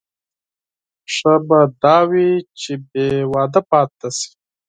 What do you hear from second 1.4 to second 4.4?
به دا وي چې بې واده پاتې شي.